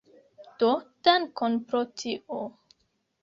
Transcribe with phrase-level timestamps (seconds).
[0.61, 0.69] Do
[1.07, 2.39] dankon pro tio